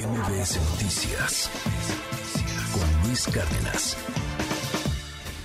MBS 0.00 0.56
Noticias 0.70 1.50
con 2.72 3.06
Luis 3.06 3.26
Cárdenas. 3.26 3.98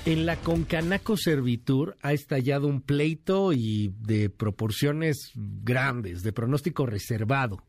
En 0.05 0.25
la 0.25 0.37
Concanaco 0.37 1.17
Servitur 1.17 1.97
ha 2.01 2.13
estallado 2.13 2.67
un 2.67 2.79
pleito 2.79 3.51
y 3.51 3.93
de 3.99 4.29
proporciones 4.29 5.31
grandes, 5.35 6.23
de 6.23 6.31
pronóstico 6.31 6.85
reservado. 6.85 7.63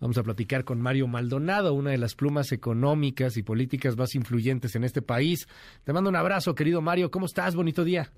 Vamos 0.00 0.18
a 0.18 0.22
platicar 0.22 0.64
con 0.64 0.82
Mario 0.82 1.06
Maldonado, 1.06 1.72
una 1.72 1.92
de 1.92 1.98
las 1.98 2.14
plumas 2.14 2.52
económicas 2.52 3.38
y 3.38 3.42
políticas 3.42 3.96
más 3.96 4.14
influyentes 4.14 4.76
en 4.76 4.84
este 4.84 5.00
país. 5.00 5.48
Te 5.84 5.94
mando 5.94 6.10
un 6.10 6.16
abrazo, 6.16 6.54
querido 6.54 6.82
Mario. 6.82 7.10
¿Cómo 7.10 7.24
estás? 7.24 7.54
Bonito 7.54 7.84
día. 7.84 8.12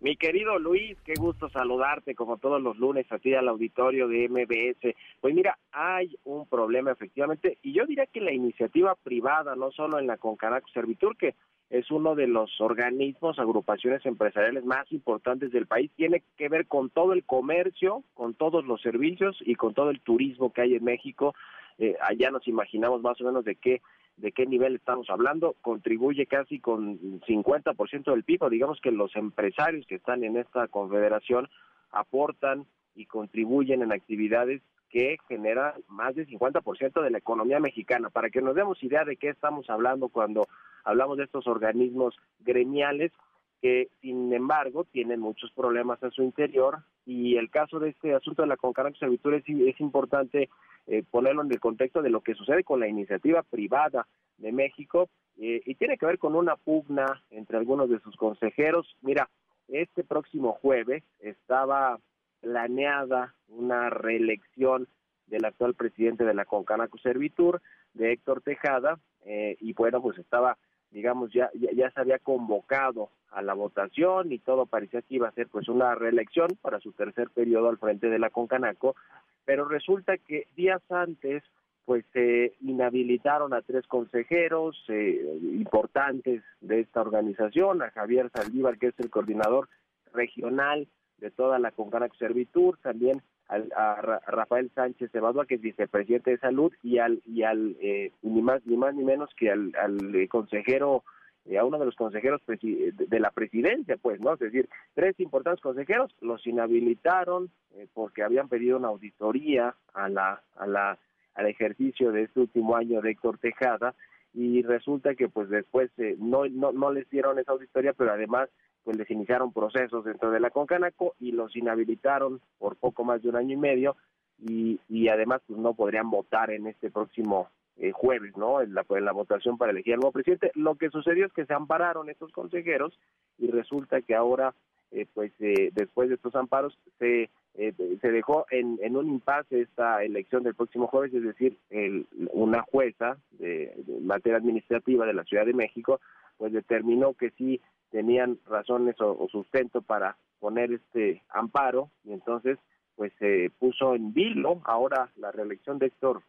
Mi 0.00 0.16
querido 0.16 0.58
Luis, 0.58 0.96
qué 1.04 1.12
gusto 1.14 1.50
saludarte 1.50 2.14
como 2.14 2.38
todos 2.38 2.62
los 2.62 2.78
lunes 2.78 3.04
a 3.12 3.18
ti 3.18 3.34
al 3.34 3.48
auditorio 3.48 4.08
de 4.08 4.30
MBS. 4.30 4.96
Pues 5.20 5.34
mira, 5.34 5.58
hay 5.72 6.16
un 6.24 6.46
problema 6.46 6.90
efectivamente 6.90 7.58
y 7.62 7.74
yo 7.74 7.84
diría 7.84 8.06
que 8.06 8.22
la 8.22 8.32
iniciativa 8.32 8.94
privada, 8.94 9.54
no 9.56 9.70
solo 9.72 9.98
en 9.98 10.06
la 10.06 10.16
Concanaco 10.16 10.68
Servitur, 10.68 11.18
que 11.18 11.34
es 11.70 11.90
uno 11.92 12.16
de 12.16 12.26
los 12.26 12.60
organismos, 12.60 13.38
agrupaciones 13.38 14.04
empresariales 14.04 14.64
más 14.64 14.90
importantes 14.90 15.52
del 15.52 15.66
país, 15.66 15.90
tiene 15.96 16.24
que 16.36 16.48
ver 16.48 16.66
con 16.66 16.90
todo 16.90 17.12
el 17.12 17.24
comercio, 17.24 18.02
con 18.14 18.34
todos 18.34 18.64
los 18.64 18.82
servicios 18.82 19.38
y 19.40 19.54
con 19.54 19.72
todo 19.72 19.90
el 19.90 20.00
turismo 20.00 20.52
que 20.52 20.62
hay 20.62 20.74
en 20.74 20.84
México. 20.84 21.34
Eh, 21.78 21.96
allá 22.02 22.32
nos 22.32 22.46
imaginamos 22.48 23.00
más 23.02 23.20
o 23.20 23.24
menos 23.24 23.44
de 23.44 23.54
qué 23.54 23.80
de 24.16 24.32
qué 24.32 24.44
nivel 24.44 24.74
estamos 24.74 25.08
hablando, 25.08 25.56
contribuye 25.62 26.26
casi 26.26 26.60
con 26.60 27.20
50% 27.22 28.10
del 28.10 28.24
PIB, 28.24 28.50
digamos 28.50 28.78
que 28.82 28.90
los 28.90 29.16
empresarios 29.16 29.86
que 29.86 29.94
están 29.94 30.24
en 30.24 30.36
esta 30.36 30.68
confederación 30.68 31.48
aportan 31.90 32.66
y 32.94 33.06
contribuyen 33.06 33.80
en 33.80 33.92
actividades 33.92 34.60
que 34.90 35.16
generan 35.28 35.72
más 35.88 36.14
del 36.16 36.26
50% 36.26 37.00
de 37.00 37.10
la 37.10 37.18
economía 37.18 37.60
mexicana. 37.60 38.10
Para 38.10 38.28
que 38.28 38.42
nos 38.42 38.54
demos 38.54 38.82
idea 38.82 39.04
de 39.04 39.16
qué 39.16 39.28
estamos 39.30 39.70
hablando 39.70 40.08
cuando 40.08 40.48
hablamos 40.84 41.18
de 41.18 41.24
estos 41.24 41.46
organismos 41.46 42.16
gremiales, 42.40 43.12
que 43.60 43.88
sin 44.00 44.32
embargo 44.32 44.84
tienen 44.84 45.20
muchos 45.20 45.52
problemas 45.52 46.02
en 46.02 46.10
su 46.12 46.22
interior 46.22 46.78
y 47.04 47.36
el 47.36 47.50
caso 47.50 47.78
de 47.78 47.90
este 47.90 48.14
asunto 48.14 48.42
de 48.42 48.48
la 48.48 48.56
Concanaco 48.56 48.96
Servitur 48.96 49.34
es, 49.34 49.44
es 49.46 49.80
importante 49.80 50.48
eh, 50.86 51.02
ponerlo 51.10 51.42
en 51.42 51.52
el 51.52 51.60
contexto 51.60 52.00
de 52.00 52.10
lo 52.10 52.22
que 52.22 52.34
sucede 52.34 52.64
con 52.64 52.80
la 52.80 52.88
iniciativa 52.88 53.42
privada 53.42 54.06
de 54.38 54.52
México 54.52 55.10
eh, 55.38 55.60
y 55.64 55.74
tiene 55.74 55.98
que 55.98 56.06
ver 56.06 56.18
con 56.18 56.34
una 56.34 56.56
pugna 56.56 57.22
entre 57.30 57.58
algunos 57.58 57.90
de 57.90 58.00
sus 58.00 58.16
consejeros. 58.16 58.96
Mira, 59.02 59.28
este 59.68 60.04
próximo 60.04 60.52
jueves 60.52 61.04
estaba 61.20 61.98
planeada 62.40 63.34
una 63.48 63.90
reelección 63.90 64.88
del 65.26 65.44
actual 65.44 65.74
presidente 65.74 66.24
de 66.24 66.34
la 66.34 66.44
Concanaco 66.44 66.98
Servitur, 66.98 67.62
de 67.94 68.12
Héctor 68.12 68.42
Tejada, 68.42 68.98
eh, 69.24 69.56
y 69.60 69.72
bueno, 69.72 70.00
pues 70.02 70.18
estaba, 70.18 70.58
digamos, 70.90 71.32
ya, 71.32 71.50
ya, 71.54 71.70
ya, 71.72 71.90
se 71.90 72.00
había 72.00 72.18
convocado 72.18 73.10
a 73.30 73.42
la 73.42 73.54
votación 73.54 74.32
y 74.32 74.38
todo 74.38 74.66
parecía 74.66 75.02
que 75.02 75.14
iba 75.14 75.28
a 75.28 75.32
ser 75.32 75.48
pues 75.48 75.68
una 75.68 75.94
reelección 75.94 76.48
para 76.60 76.80
su 76.80 76.92
tercer 76.92 77.30
periodo 77.30 77.68
al 77.68 77.78
frente 77.78 78.08
de 78.08 78.18
la 78.18 78.30
Concanaco, 78.30 78.96
pero 79.44 79.66
resulta 79.66 80.18
que 80.18 80.46
días 80.56 80.82
antes 80.90 81.42
pues 81.84 82.04
se 82.12 82.54
inhabilitaron 82.60 83.52
a 83.52 83.62
tres 83.62 83.86
consejeros 83.86 84.76
eh, 84.88 85.38
importantes 85.54 86.42
de 86.60 86.80
esta 86.80 87.00
organización, 87.00 87.82
a 87.82 87.90
Javier 87.90 88.30
Saldívar, 88.30 88.78
que 88.78 88.88
es 88.88 88.94
el 88.98 89.10
coordinador 89.10 89.68
regional 90.12 90.86
de 91.18 91.30
toda 91.30 91.58
la 91.58 91.72
Concanaco 91.72 92.14
Servitur, 92.16 92.78
también 92.78 93.22
a, 93.50 94.20
Rafael 94.26 94.70
Sánchez 94.74 95.14
Evadua, 95.14 95.46
que 95.46 95.56
es 95.56 95.60
vicepresidente 95.60 96.30
de 96.30 96.38
salud, 96.38 96.72
y 96.82 96.98
al, 96.98 97.20
y 97.26 97.42
al 97.42 97.76
eh, 97.80 98.12
ni 98.22 98.42
más 98.42 98.64
ni 98.64 98.76
más 98.76 98.94
ni 98.94 99.04
menos 99.04 99.30
que 99.36 99.50
al, 99.50 99.72
al 99.76 100.14
eh, 100.14 100.28
consejero 100.28 101.02
eh, 101.46 101.58
a 101.58 101.64
uno 101.64 101.78
de 101.78 101.86
los 101.86 101.96
consejeros 101.96 102.42
de 102.46 103.20
la 103.20 103.30
presidencia, 103.30 103.96
pues, 103.96 104.20
¿no? 104.20 104.34
Es 104.34 104.40
decir, 104.40 104.68
tres 104.94 105.18
importantes 105.20 105.62
consejeros 105.62 106.14
los 106.20 106.46
inhabilitaron 106.46 107.50
eh, 107.74 107.86
porque 107.94 108.22
habían 108.22 108.48
pedido 108.48 108.76
una 108.76 108.88
auditoría 108.88 109.74
a 109.94 110.08
la, 110.08 110.42
a 110.56 110.66
la, 110.66 110.98
al 111.34 111.46
ejercicio 111.46 112.12
de 112.12 112.24
este 112.24 112.40
último 112.40 112.76
año 112.76 113.00
de 113.00 113.12
Héctor 113.12 113.38
Tejada 113.38 113.94
y 114.34 114.62
resulta 114.62 115.14
que 115.14 115.28
pues 115.28 115.48
después 115.48 115.90
eh, 115.98 116.14
no, 116.18 116.46
no, 116.46 116.72
no 116.72 116.92
les 116.92 117.08
dieron 117.08 117.38
esa 117.38 117.52
auditoría, 117.52 117.94
pero 117.94 118.12
además 118.12 118.48
pues 118.84 118.96
les 118.96 119.10
iniciaron 119.10 119.52
procesos 119.52 120.04
dentro 120.04 120.30
de 120.30 120.40
la 120.40 120.50
Concanaco 120.50 121.14
y 121.18 121.32
los 121.32 121.54
inhabilitaron 121.56 122.40
por 122.58 122.76
poco 122.76 123.04
más 123.04 123.22
de 123.22 123.28
un 123.28 123.36
año 123.36 123.54
y 123.54 123.58
medio 123.58 123.96
y, 124.38 124.80
y 124.88 125.08
además 125.08 125.42
pues 125.46 125.58
no 125.58 125.74
podrían 125.74 126.10
votar 126.10 126.50
en 126.50 126.66
este 126.66 126.90
próximo 126.90 127.48
eh, 127.76 127.92
jueves, 127.92 128.36
¿no? 128.36 128.60
En 128.60 128.74
la, 128.74 128.84
la 128.88 129.12
votación 129.12 129.56
para 129.56 129.72
elegir 129.72 129.94
al 129.94 130.00
nuevo 130.00 130.12
presidente. 130.12 130.50
Lo 130.54 130.74
que 130.74 130.90
sucedió 130.90 131.24
es 131.24 131.32
que 131.32 131.46
se 131.46 131.54
ampararon 131.54 132.10
estos 132.10 132.30
consejeros 132.32 132.98
y 133.38 133.50
resulta 133.50 134.02
que 134.02 134.14
ahora, 134.14 134.54
eh, 134.92 135.06
pues 135.12 135.32
eh, 135.40 135.70
después 135.72 136.08
de 136.08 136.16
estos 136.16 136.34
amparos, 136.34 136.78
se, 136.98 137.30
se 137.54 138.10
dejó 138.10 138.46
en, 138.50 138.78
en 138.82 138.96
un 138.96 139.08
impasse 139.08 139.62
esta 139.62 140.02
elección 140.02 140.42
del 140.42 140.54
próximo 140.54 140.86
jueves, 140.86 141.12
es 141.14 141.22
decir, 141.22 141.58
el, 141.70 142.06
una 142.32 142.62
jueza 142.62 143.18
de, 143.32 143.74
materia 144.02 144.38
administrativa 144.38 145.06
de 145.06 145.14
la 145.14 145.24
Ciudad 145.24 145.46
de 145.46 145.54
México, 145.54 146.00
pues 146.38 146.52
determinó 146.52 147.14
que 147.14 147.30
sí 147.30 147.60
tenían 147.90 148.38
razones 148.46 149.00
o, 149.00 149.16
o 149.18 149.28
sustento 149.28 149.82
para 149.82 150.16
poner 150.38 150.72
este 150.72 151.22
amparo 151.28 151.90
y 152.04 152.12
entonces 152.12 152.58
pues 152.96 153.12
se 153.18 153.50
puso 153.58 153.94
en 153.94 154.12
vilo 154.12 154.60
ahora 154.64 155.10
la 155.16 155.30
reelección 155.32 155.78
de 155.78 155.86
Héctor 155.86 156.22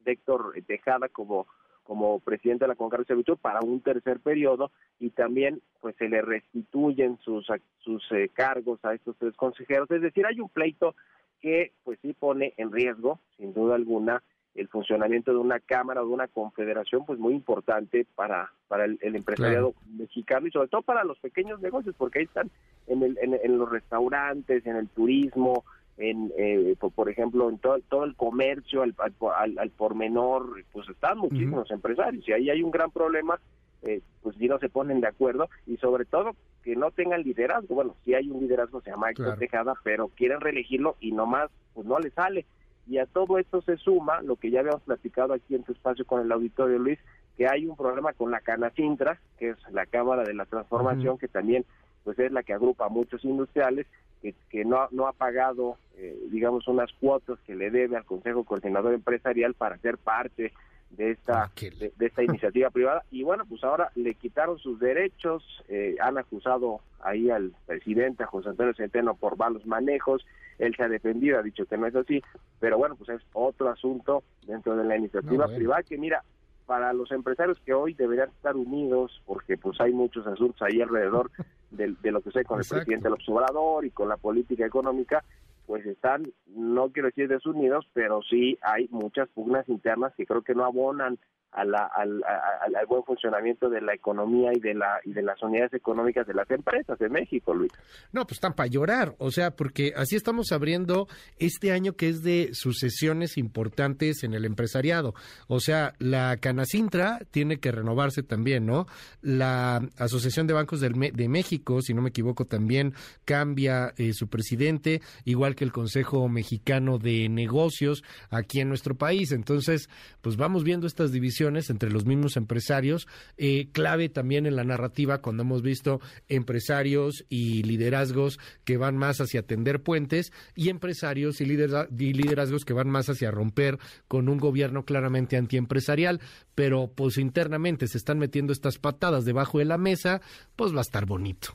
de 0.00 0.12
Héctor 0.12 0.54
Tejada 0.66 1.08
como 1.08 1.46
como 1.84 2.20
presidente 2.20 2.64
de 2.64 2.68
la 2.68 2.74
Concagua 2.74 3.04
Servitur 3.04 3.38
para 3.38 3.60
un 3.60 3.80
tercer 3.80 4.20
periodo 4.20 4.70
y 5.00 5.10
también 5.10 5.60
pues 5.80 5.96
se 5.96 6.08
le 6.08 6.22
restituyen 6.22 7.18
sus 7.18 7.46
sus 7.80 8.02
eh, 8.12 8.30
cargos 8.32 8.84
a 8.84 8.94
estos 8.94 9.16
tres 9.18 9.34
consejeros, 9.34 9.90
es 9.90 10.02
decir, 10.02 10.26
hay 10.26 10.40
un 10.40 10.48
pleito 10.48 10.94
que 11.40 11.72
pues 11.82 11.98
sí 12.02 12.12
pone 12.12 12.54
en 12.56 12.70
riesgo, 12.70 13.18
sin 13.36 13.52
duda 13.52 13.74
alguna, 13.74 14.22
el 14.54 14.68
funcionamiento 14.68 15.32
de 15.32 15.38
una 15.38 15.58
cámara 15.58 16.02
o 16.02 16.06
de 16.06 16.12
una 16.12 16.28
confederación 16.28 17.04
pues 17.04 17.18
muy 17.18 17.34
importante 17.34 18.06
para 18.14 18.52
para 18.68 18.84
el, 18.84 18.98
empresariado 19.02 19.74
mexicano 19.96 20.46
y 20.46 20.50
sobre 20.50 20.68
todo 20.68 20.82
para 20.82 21.04
los 21.04 21.18
pequeños 21.18 21.60
negocios 21.60 21.94
porque 21.98 22.20
ahí 22.20 22.24
están 22.24 22.50
en, 22.86 23.02
el, 23.02 23.18
en 23.20 23.58
los 23.58 23.68
restaurantes, 23.68 24.64
en 24.66 24.76
el 24.76 24.88
turismo, 24.88 25.64
en 25.98 26.32
eh, 26.36 26.74
por, 26.94 27.08
ejemplo 27.08 27.48
en 27.50 27.58
todo, 27.58 27.78
todo 27.88 28.04
el 28.04 28.16
comercio 28.16 28.82
al, 28.82 28.94
al, 28.98 29.58
al 29.58 29.70
por 29.70 29.94
menor 29.94 30.64
pues 30.72 30.88
están 30.88 31.18
muchísimos 31.18 31.70
empresarios. 31.70 32.26
Y 32.28 32.32
ahí 32.32 32.50
hay 32.50 32.62
un 32.62 32.70
gran 32.70 32.90
problema 32.90 33.38
eh, 33.82 34.00
pues 34.22 34.36
si 34.36 34.48
no 34.48 34.58
se 34.58 34.68
ponen 34.68 35.00
de 35.00 35.08
acuerdo 35.08 35.48
y 35.66 35.76
sobre 35.78 36.04
todo 36.04 36.34
que 36.62 36.76
no 36.76 36.90
tengan 36.90 37.22
liderazgo. 37.22 37.74
Bueno 37.74 37.96
si 38.04 38.14
hay 38.14 38.30
un 38.30 38.40
liderazgo 38.40 38.80
se 38.80 38.90
llama 38.90 39.10
Héctor 39.10 39.38
Tejada 39.38 39.74
pero 39.84 40.08
quieren 40.08 40.40
reelegirlo 40.40 40.96
y 41.00 41.12
nomás 41.12 41.50
pues 41.74 41.86
no 41.86 41.98
le 41.98 42.10
sale. 42.10 42.46
Y 42.86 42.98
a 42.98 43.06
todo 43.06 43.38
esto 43.38 43.62
se 43.62 43.76
suma 43.76 44.22
lo 44.22 44.36
que 44.36 44.50
ya 44.50 44.60
habíamos 44.60 44.82
platicado 44.82 45.34
aquí 45.34 45.54
en 45.54 45.62
tu 45.62 45.72
espacio 45.72 46.04
con 46.04 46.20
el 46.20 46.32
auditorio 46.32 46.78
Luis 46.78 46.98
que 47.36 47.48
hay 47.48 47.66
un 47.66 47.76
problema 47.76 48.12
con 48.12 48.30
la 48.30 48.40
Canacintra 48.40 49.20
que 49.38 49.50
es 49.50 49.56
la 49.70 49.86
Cámara 49.86 50.22
de 50.24 50.34
la 50.34 50.46
Transformación 50.46 51.18
que 51.18 51.28
también 51.28 51.64
pues 52.04 52.18
es 52.18 52.32
la 52.32 52.42
que 52.42 52.52
agrupa 52.52 52.86
a 52.86 52.88
muchos 52.88 53.24
industriales 53.24 53.86
que, 54.22 54.64
no, 54.64 54.88
no 54.92 55.08
ha 55.08 55.12
pagado, 55.12 55.76
eh, 55.96 56.16
digamos, 56.30 56.68
unas 56.68 56.92
cuotas 56.94 57.38
que 57.46 57.56
le 57.56 57.70
debe 57.70 57.96
al 57.96 58.04
Consejo 58.04 58.44
Coordinador 58.44 58.94
Empresarial 58.94 59.54
para 59.54 59.78
ser 59.78 59.98
parte 59.98 60.52
de 60.90 61.10
esta, 61.10 61.44
ah, 61.44 61.50
de, 61.56 61.92
esta 61.98 62.22
iniciativa 62.22 62.70
privada. 62.70 63.02
Y 63.10 63.22
bueno, 63.24 63.44
pues 63.48 63.64
ahora 63.64 63.90
le 63.94 64.14
quitaron 64.14 64.58
sus 64.58 64.78
derechos, 64.78 65.42
eh, 65.68 65.96
han 66.00 66.18
acusado 66.18 66.80
ahí 67.00 67.30
al 67.30 67.52
presidente, 67.66 68.22
a 68.22 68.26
José 68.26 68.50
Antonio 68.50 68.74
Centeno, 68.74 69.14
por 69.14 69.36
malos 69.36 69.66
manejos. 69.66 70.24
Él 70.58 70.74
se 70.76 70.84
ha 70.84 70.88
defendido, 70.88 71.38
ha 71.38 71.42
dicho 71.42 71.66
que 71.66 71.76
no 71.76 71.86
es 71.86 71.96
así, 71.96 72.22
pero 72.60 72.78
bueno, 72.78 72.94
pues 72.94 73.10
es 73.10 73.22
otro 73.32 73.70
asunto 73.70 74.22
dentro 74.46 74.76
de 74.76 74.84
la 74.84 74.96
iniciativa 74.96 75.48
privada 75.48 75.82
que 75.82 75.98
mira, 75.98 76.22
para 76.66 76.92
los 76.92 77.10
empresarios 77.10 77.58
que 77.64 77.74
hoy 77.74 77.94
deberían 77.94 78.28
estar 78.28 78.54
unidos, 78.54 79.20
porque 79.26 79.56
pues 79.56 79.80
hay 79.80 79.92
muchos 79.92 80.26
asuntos 80.26 80.62
ahí 80.62 80.80
alrededor 80.80 81.30
de, 81.72 82.10
lo 82.10 82.20
que 82.20 82.30
sé 82.30 82.44
con 82.44 82.60
el 82.60 82.66
presidente 82.66 83.08
López 83.08 83.28
Obrador 83.28 83.84
y 83.84 83.90
con 83.90 84.08
la 84.08 84.16
política 84.16 84.66
económica, 84.66 85.24
pues 85.66 85.86
están, 85.86 86.24
no 86.46 86.90
quiero 86.90 87.08
decir 87.08 87.28
desunidos, 87.28 87.86
pero 87.92 88.20
sí 88.22 88.58
hay 88.62 88.88
muchas 88.90 89.28
pugnas 89.30 89.68
internas 89.68 90.12
que 90.16 90.26
creo 90.26 90.42
que 90.42 90.54
no 90.54 90.64
abonan 90.64 91.18
al, 91.52 91.74
al, 91.74 92.86
buen 92.88 93.04
funcionamiento 93.04 93.68
de 93.68 93.80
la 93.80 93.94
economía 93.94 94.50
y 94.54 94.60
de 94.60 94.74
la 94.74 95.00
y 95.04 95.12
de 95.12 95.22
las 95.22 95.42
unidades 95.42 95.72
económicas 95.74 96.26
de 96.26 96.34
las 96.34 96.50
empresas 96.50 96.98
de 96.98 97.08
México, 97.08 97.54
Luis. 97.54 97.72
No, 98.12 98.24
pues 98.24 98.38
están 98.38 98.54
para 98.54 98.68
llorar, 98.68 99.14
o 99.18 99.30
sea, 99.30 99.50
porque 99.50 99.92
así 99.96 100.16
estamos 100.16 100.50
abriendo 100.52 101.08
este 101.38 101.72
año 101.72 101.92
que 101.92 102.08
es 102.08 102.22
de 102.22 102.50
sucesiones 102.52 103.36
importantes 103.36 104.24
en 104.24 104.34
el 104.34 104.44
empresariado. 104.44 105.14
O 105.46 105.60
sea, 105.60 105.92
la 105.98 106.36
Canacintra 106.38 107.20
tiene 107.30 107.58
que 107.58 107.70
renovarse 107.70 108.22
también, 108.22 108.66
¿no? 108.66 108.86
La 109.20 109.82
Asociación 109.98 110.46
de 110.46 110.54
Bancos 110.54 110.80
de 110.80 111.28
México, 111.28 111.82
si 111.82 111.92
no 111.92 112.02
me 112.02 112.08
equivoco, 112.08 112.46
también 112.46 112.94
cambia 113.24 113.92
eh, 113.96 114.12
su 114.14 114.28
presidente, 114.28 115.02
igual 115.24 115.54
que 115.54 115.64
el 115.64 115.72
Consejo 115.72 116.28
Mexicano 116.28 116.98
de 116.98 117.28
Negocios 117.28 118.02
aquí 118.30 118.60
en 118.60 118.68
nuestro 118.68 118.94
país. 118.94 119.32
Entonces, 119.32 119.88
pues 120.22 120.36
vamos 120.36 120.64
viendo 120.64 120.86
estas 120.86 121.12
divisiones 121.12 121.41
entre 121.42 121.90
los 121.90 122.06
mismos 122.06 122.36
empresarios, 122.36 123.08
eh, 123.36 123.68
clave 123.72 124.08
también 124.08 124.46
en 124.46 124.56
la 124.56 124.64
narrativa 124.64 125.20
cuando 125.20 125.42
hemos 125.42 125.62
visto 125.62 126.00
empresarios 126.28 127.24
y 127.28 127.62
liderazgos 127.64 128.38
que 128.64 128.76
van 128.76 128.96
más 128.96 129.20
hacia 129.20 129.40
atender 129.40 129.82
puentes 129.82 130.32
y 130.54 130.68
empresarios 130.68 131.40
y, 131.40 131.46
liderazgos 131.46 132.64
que 132.64 132.72
van 132.72 132.88
más 132.88 133.08
hacia 133.08 133.30
romper 133.30 133.78
con 134.06 134.28
un 134.28 134.38
gobierno 134.38 134.84
claramente 134.84 135.36
antiempresarial, 135.36 136.20
pero 136.54 136.90
pues 136.94 137.18
internamente 137.18 137.88
se 137.88 137.98
están 137.98 138.18
metiendo 138.18 138.52
estas 138.52 138.78
patadas 138.78 139.24
debajo 139.24 139.58
de 139.58 139.64
la 139.64 139.78
mesa, 139.78 140.20
pues 140.56 140.72
va 140.72 140.78
a 140.78 140.82
estar 140.82 141.06
bonito. 141.06 141.48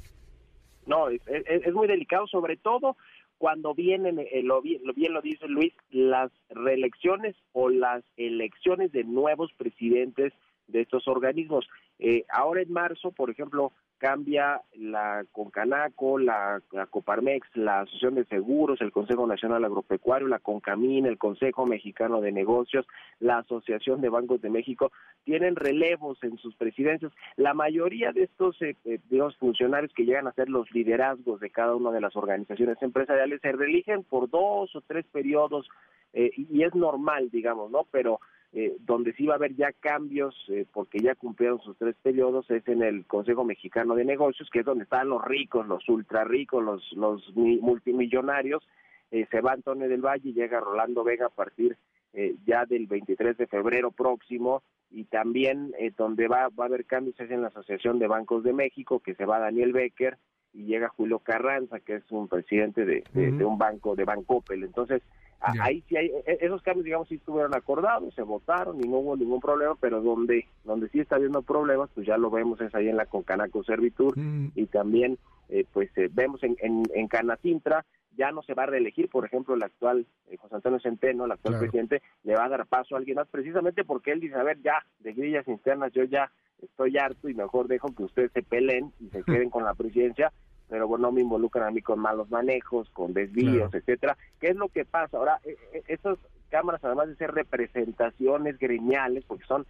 No, 0.85 1.09
es, 1.09 1.73
muy 1.73 1.87
delicado, 1.87 2.27
sobre 2.27 2.55
todo 2.55 2.95
cuando 3.37 3.73
vienen, 3.73 4.19
eh, 4.19 4.41
lo, 4.43 4.61
bien, 4.61 4.81
lo 4.83 5.21
dice 5.21 5.47
Luis, 5.47 5.73
las 5.89 6.31
reelecciones 6.49 7.35
o 7.51 7.69
las 7.69 8.03
elecciones 8.17 8.91
de 8.91 9.03
nuevos 9.03 9.51
presidentes 9.53 10.33
de 10.67 10.81
estos 10.81 11.07
organismos. 11.07 11.67
Eh, 11.99 12.25
ahora 12.29 12.61
en 12.61 12.71
marzo, 12.71 13.11
por 13.11 13.29
ejemplo, 13.29 13.71
cambia 13.97 14.61
la 14.75 15.25
Concanaco, 15.31 16.19
la, 16.19 16.61
Coparmex, 16.89 17.47
la 17.55 17.81
Asociación 17.81 18.15
de 18.15 18.25
Seguros, 18.25 18.81
el 18.81 18.91
Consejo 18.91 19.25
Nacional 19.25 19.65
Agropecuario, 19.65 20.27
la 20.27 20.39
Concamín, 20.39 21.05
el 21.05 21.17
Consejo 21.17 21.65
Mexicano 21.65 22.21
de 22.21 22.31
Negocios, 22.31 22.85
la 23.19 23.39
Asociación 23.39 24.01
de 24.01 24.09
Bancos 24.09 24.41
de 24.41 24.49
México, 24.49 24.91
tienen 25.23 25.55
relevos 25.55 26.17
en 26.23 26.37
sus 26.37 26.55
presidencias. 26.55 27.11
La 27.35 27.53
mayoría 27.53 28.11
de 28.11 28.23
estos 28.23 28.61
eh, 28.61 28.75
eh, 28.85 28.99
funcionarios 29.39 29.93
que 29.93 30.05
llegan 30.05 30.27
a 30.27 30.33
ser 30.33 30.49
los 30.49 30.71
liderazgos 30.71 31.39
de 31.39 31.49
cada 31.49 31.75
una 31.75 31.91
de 31.91 32.01
las 32.01 32.15
organizaciones 32.15 32.81
empresariales 32.81 33.41
se 33.41 33.51
reeligen 33.51 34.03
por 34.03 34.29
dos 34.29 34.75
o 34.75 34.81
tres 34.81 35.05
periodos 35.11 35.67
eh, 36.13 36.31
y 36.35 36.63
es 36.63 36.73
normal, 36.75 37.29
digamos, 37.31 37.71
¿no? 37.71 37.85
Pero 37.91 38.19
eh, 38.59 38.75
donde 38.79 39.13
sí 39.13 39.27
va 39.27 39.33
a 39.33 39.35
haber 39.35 39.55
ya 39.55 39.71
cambios, 39.71 40.33
eh, 40.47 40.65
porque 40.73 40.97
ya 40.97 41.13
cumplieron 41.13 41.59
sus 41.59 41.77
tres 41.77 41.95
periodos, 42.01 42.49
es 42.49 42.67
en 42.67 42.81
el 42.81 43.05
Consejo 43.05 43.43
Mexicano 43.43 43.93
de 43.93 44.03
Negocios, 44.03 44.49
que 44.51 44.61
es 44.61 44.65
donde 44.65 44.85
están 44.85 45.09
los 45.09 45.23
ricos, 45.23 45.67
los 45.67 45.87
ultra 45.87 46.23
ricos, 46.23 46.63
los, 46.63 46.91
los 46.93 47.21
multimillonarios. 47.35 48.67
Eh, 49.11 49.27
se 49.29 49.41
va 49.41 49.51
Antonio 49.51 49.87
del 49.87 50.01
Valle 50.01 50.29
y 50.29 50.33
llega 50.33 50.59
Rolando 50.59 51.03
Vega 51.03 51.27
a 51.27 51.29
partir 51.29 51.77
ya 52.47 52.65
del 52.65 52.87
23 52.87 53.37
de 53.37 53.45
febrero 53.45 53.91
próximo 53.91 54.63
y 54.89 55.03
también 55.03 55.71
donde 55.95 56.27
va, 56.27 56.49
va 56.49 56.63
a 56.63 56.67
haber 56.67 56.85
cambios 56.85 57.19
es 57.19 57.29
en 57.29 57.43
la 57.43 57.49
Asociación 57.49 57.99
de 57.99 58.07
Bancos 58.07 58.43
de 58.43 58.53
México, 58.53 59.01
que 59.01 59.13
se 59.13 59.25
va 59.25 59.37
Daniel 59.37 59.71
Becker 59.71 60.17
y 60.51 60.63
llega 60.63 60.89
Julio 60.89 61.19
Carranza, 61.19 61.79
que 61.79 61.97
es 61.97 62.11
un 62.11 62.27
presidente 62.27 62.85
de, 62.85 63.03
de 63.13 63.45
un 63.45 63.59
banco, 63.59 63.95
de 63.95 64.05
Bancopel. 64.05 64.63
Entonces, 64.63 65.03
Ahí 65.61 65.83
sí 65.87 65.97
hay, 65.97 66.07
e, 66.25 66.37
esos 66.41 66.61
cambios, 66.61 66.85
digamos, 66.85 67.07
sí 67.07 67.15
estuvieron 67.15 67.55
acordados, 67.55 68.13
se 68.13 68.21
votaron 68.21 68.83
y 68.83 68.87
no 68.87 68.97
hubo 68.97 69.15
ningún 69.15 69.39
problema, 69.39 69.75
pero 69.79 70.01
donde 70.01 70.45
donde 70.63 70.89
sí 70.89 70.99
está 70.99 71.15
habiendo 71.15 71.41
problemas, 71.41 71.89
pues 71.95 72.05
ya 72.05 72.17
lo 72.17 72.29
vemos 72.29 72.59
es 72.61 72.73
ahí 72.75 72.89
en 72.89 72.97
la 72.97 73.05
Concanaco 73.05 73.63
Servitur 73.63 74.17
mm. 74.17 74.51
y 74.55 74.65
también, 74.67 75.17
eh, 75.49 75.65
pues 75.71 75.89
eh, 75.97 76.09
vemos 76.11 76.43
en, 76.43 76.57
en, 76.59 77.07
Canacintra, 77.07 77.85
ya 78.17 78.31
no 78.31 78.41
se 78.41 78.53
va 78.53 78.63
a 78.63 78.67
reelegir, 78.67 79.09
por 79.09 79.25
ejemplo, 79.25 79.55
el 79.55 79.63
actual 79.63 80.05
eh, 80.29 80.37
José 80.37 80.55
Antonio 80.55 80.79
Centeno, 80.79 81.25
el 81.25 81.31
actual 81.31 81.59
presidente, 81.59 82.01
le 82.23 82.35
va 82.35 82.45
a 82.45 82.49
dar 82.49 82.65
paso 82.65 82.95
a 82.95 82.97
alguien 82.97 83.15
más, 83.15 83.27
precisamente 83.29 83.85
porque 83.85 84.11
él 84.11 84.19
dice, 84.19 84.35
a 84.35 84.43
ver, 84.43 84.61
ya, 84.61 84.85
de 84.99 85.13
grillas 85.13 85.47
internas, 85.47 85.93
yo 85.93 86.03
ya 86.03 86.31
estoy 86.61 86.97
harto 86.97 87.29
y 87.29 87.33
mejor 87.33 87.67
dejo 87.67 87.93
que 87.95 88.03
ustedes 88.03 88.31
se 88.33 88.43
peleen 88.43 88.91
y 88.99 89.09
se 89.09 89.23
queden 89.23 89.49
con 89.49 89.63
la 89.63 89.73
presidencia 89.73 90.31
pero 90.69 90.87
bueno, 90.87 91.07
no 91.07 91.11
me 91.13 91.21
involucran 91.21 91.67
a 91.67 91.71
mí 91.71 91.81
con 91.81 91.99
malos 91.99 92.29
manejos, 92.29 92.89
con 92.91 93.13
desvíos, 93.13 93.73
etcétera. 93.73 94.17
¿Qué 94.39 94.47
es 94.47 94.55
lo 94.55 94.67
que 94.69 94.85
pasa? 94.85 95.17
Ahora, 95.17 95.39
e, 95.43 95.57
e, 95.73 95.83
esas 95.87 96.17
cámaras, 96.49 96.83
además 96.83 97.07
de 97.07 97.15
ser 97.15 97.31
representaciones 97.31 98.57
gremiales, 98.59 99.23
porque 99.25 99.45
son 99.45 99.65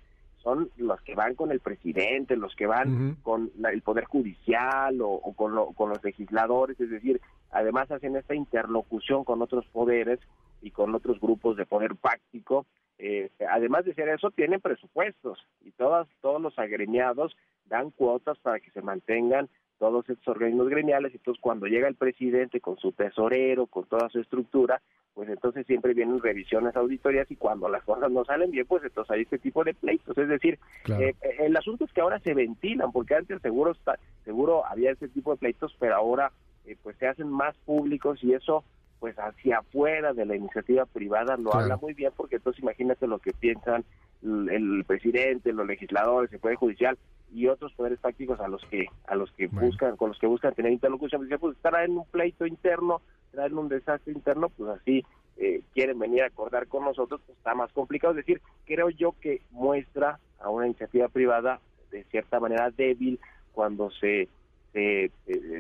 son 0.48 0.70
los 0.78 1.02
que 1.02 1.14
van 1.14 1.36
con 1.36 1.52
el 1.52 1.60
presidente, 1.60 2.38
los 2.38 2.56
que 2.56 2.68
van 2.68 3.18
con 3.22 3.52
el 3.70 3.82
Poder 3.82 4.06
Judicial 4.06 4.98
o, 5.02 5.20
con, 5.36 5.74
con 5.74 5.90
los 5.90 6.02
legisladores, 6.02 6.80
es 6.80 6.90
decir, 6.90 7.20
además 7.52 7.92
hacen 7.92 8.16
esta 8.16 8.34
interlocución 8.34 9.26
con 9.26 9.42
otros 9.42 9.66
poderes 9.74 10.20
y 10.62 10.72
con 10.72 10.96
otros 10.96 11.20
grupos 11.20 11.58
de 11.58 11.66
poder 11.66 11.96
práctico. 11.98 12.66
Eh, 13.10 13.30
además 13.50 13.86
de 13.86 13.94
ser 13.94 14.10
eso, 14.10 14.32
tienen 14.32 14.60
presupuestos 14.60 15.40
y 15.64 15.72
todas, 15.72 16.10
todos 16.20 16.42
los 16.42 16.60
agremiados 16.60 17.38
dan 17.68 17.90
cuotas 17.92 18.38
para 18.40 18.60
que 18.60 18.70
se 18.72 18.82
mantengan 18.82 19.48
todos 19.80 20.10
estos 20.10 20.28
organismos 20.28 20.68
gremiales, 20.68 21.14
entonces 21.14 21.40
cuando 21.40 21.68
llega 21.68 21.88
el 21.88 21.96
presidente 21.96 22.60
con 22.60 22.78
su 22.78 22.92
tesorero, 22.92 23.68
con 23.68 23.86
toda 23.86 24.10
su 24.10 24.20
estructura, 24.20 24.82
pues 25.14 25.30
entonces 25.30 25.66
siempre 25.66 25.94
vienen 25.94 26.22
revisiones 26.22 26.76
auditorias 26.76 27.32
y 27.32 27.38
cuando 27.38 27.70
las 27.70 27.84
cosas 27.86 28.12
no 28.12 28.26
salen 28.26 28.52
bien, 28.52 28.66
pues 28.68 28.84
entonces 28.84 29.10
hay 29.10 29.22
este 29.22 29.38
tipo 29.38 29.64
de 29.64 29.74
pleitos. 29.74 30.18
Es 30.18 30.28
decir, 30.28 30.60
eh, 31.00 31.16
eh, 31.22 31.36
el 31.40 31.56
asunto 31.56 31.86
es 31.86 31.94
que 31.94 32.02
ahora 32.02 32.20
se 32.20 32.34
ventilan, 32.34 32.92
porque 32.92 33.16
antes 33.16 33.42
seguro, 33.42 33.72
está, 33.72 33.98
seguro 34.26 34.66
había 34.66 34.92
este 34.92 35.08
tipo 35.08 35.32
de 35.32 35.38
pleitos, 35.38 35.74
pero 35.80 35.96
ahora 35.96 36.34
eh, 36.66 36.76
pues 36.84 36.98
se 36.98 37.08
hacen 37.08 37.30
más 37.30 37.56
públicos 37.60 38.22
y 38.22 38.34
eso 38.34 38.66
pues 39.00 39.16
hacia 39.18 39.60
afuera 39.60 40.14
de 40.14 40.26
la 40.26 40.36
iniciativa 40.36 40.86
privada 40.86 41.38
lo 41.38 41.54
habla 41.54 41.78
muy 41.78 41.94
bien, 41.94 42.12
porque 42.16 42.38
entonces 42.38 42.64
imagínate 42.64 43.08
lo 43.08 43.20
que 43.20 43.34
piensan 43.34 43.84
el, 44.24 44.84
presidente, 44.86 45.54
los 45.54 45.68
legisladores, 45.68 46.32
el 46.34 46.40
Poder 46.40 46.58
Judicial, 46.58 46.98
y 47.34 47.48
otros 47.48 47.74
poderes 47.74 48.00
tácticos 48.00 48.40
a 48.40 48.48
los 48.48 48.64
que 48.66 48.86
a 49.06 49.16
los 49.16 49.30
que 49.34 49.48
buscan 49.48 49.98
con 49.98 50.10
los 50.10 50.18
que 50.18 50.28
buscan 50.28 50.54
tener 50.54 50.72
interlocución. 50.72 51.28
Pues, 51.28 51.40
pues 51.40 51.58
estar 51.58 51.84
en 51.84 51.98
un 51.98 52.06
pleito 52.06 52.46
interno 52.46 53.02
traer 53.32 53.54
un 53.54 53.68
desastre 53.68 54.14
interno 54.14 54.48
pues 54.50 54.80
así 54.80 55.04
eh, 55.36 55.62
quieren 55.74 56.00
venir 56.00 56.24
a 56.24 56.28
acordar 56.28 56.68
con 56.68 56.86
nosotros 56.86 57.20
pues 57.26 57.38
está 57.38 57.54
más 57.54 57.72
complicado. 57.74 58.12
Es 58.14 58.26
decir 58.26 58.42
creo 58.66 58.90
yo 58.90 59.14
que 59.20 59.42
muestra 59.52 60.20
a 60.40 60.50
una 60.50 60.68
iniciativa 60.68 61.10
privada 61.10 61.60
de 61.92 62.06
cierta 62.06 62.40
manera 62.40 62.72
débil 62.72 63.20
cuando 63.52 63.92
se 63.92 64.30
eh, 64.74 65.10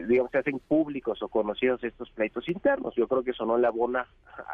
digamos 0.07 0.31
se 0.31 0.39
hacen 0.39 0.59
públicos 0.59 1.21
o 1.21 1.27
conocidos 1.27 1.83
estos 1.83 2.09
pleitos 2.11 2.47
internos 2.49 2.93
yo 2.95 3.07
creo 3.07 3.23
que 3.23 3.31
eso 3.31 3.45
no 3.45 3.57
le 3.57 3.67
abona 3.67 4.07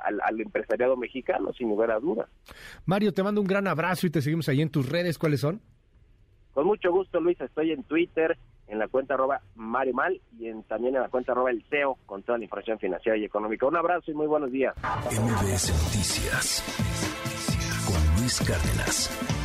al, 0.05 0.21
al 0.21 0.39
empresariado 0.39 0.95
mexicano 0.95 1.51
sin 1.53 1.69
lugar 1.69 1.91
a 1.91 1.99
dudas 1.99 2.29
Mario 2.85 3.13
te 3.13 3.23
mando 3.23 3.41
un 3.41 3.47
gran 3.47 3.67
abrazo 3.67 4.07
y 4.07 4.09
te 4.09 4.21
seguimos 4.21 4.47
ahí 4.49 4.61
en 4.61 4.69
tus 4.69 4.87
redes 4.87 5.17
cuáles 5.17 5.41
son 5.41 5.61
con 6.53 6.67
mucho 6.67 6.91
gusto, 6.91 7.19
Luis, 7.19 7.39
estoy 7.41 7.71
en 7.71 7.83
Twitter, 7.83 8.37
en 8.67 8.77
la 8.77 8.87
cuenta 8.87 9.15
arroba 9.15 9.41
Mario 9.55 9.93
Mal 9.93 10.21
y 10.37 10.47
en, 10.47 10.63
también 10.63 10.95
en 10.95 11.01
la 11.01 11.09
cuenta 11.09 11.31
arroba 11.31 11.49
El 11.49 11.63
CEO 11.69 11.97
con 12.05 12.21
toda 12.21 12.37
la 12.37 12.43
información 12.43 12.77
financiera 12.77 13.17
y 13.17 13.25
económica. 13.25 13.65
Un 13.65 13.75
abrazo 13.75 14.11
y 14.11 14.13
muy 14.13 14.27
buenos 14.27 14.51
días. 14.51 14.75
MBS 15.07 15.71
Noticias 15.83 16.63
con 17.87 18.21
Luis 18.21 18.39
Cárdenas. 18.47 19.42